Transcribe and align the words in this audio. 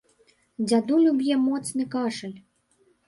Дзядулю 0.69 1.11
б'е 1.19 1.37
моцны 1.45 1.83
кашаль. 1.95 2.37